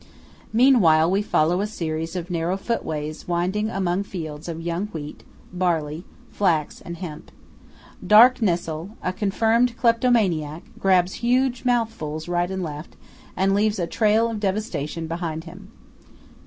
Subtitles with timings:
[0.51, 6.05] Meanwhile we follow a series of narrow footways winding among fields of young wheat, barley,
[6.31, 7.29] flax and hemp.
[8.07, 12.95] Dark Nessol–a confirmed kleptomaniac–grabs huge mouthfuls right and left,
[13.37, 15.69] and leaves a trail of devastation behind him.